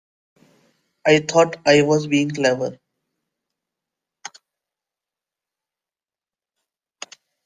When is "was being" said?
1.83-2.31